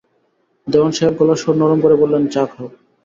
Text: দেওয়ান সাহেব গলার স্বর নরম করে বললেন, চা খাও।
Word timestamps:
দেওয়ান 0.67 0.91
সাহেব 0.97 1.13
গলার 1.19 1.39
স্বর 1.41 1.55
নরম 1.61 1.79
করে 1.81 1.95
বললেন, 2.01 2.23
চা 2.33 2.43
খাও। 2.51 2.67